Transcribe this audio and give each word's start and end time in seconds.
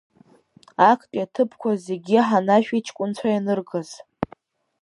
Актәи 0.91 1.23
аҭыԥқәа 1.25 1.71
зегь 1.83 2.11
Ҳанашә 2.27 2.71
иҷкәынцәа 2.77 3.27
ианыргаз?! 3.31 3.89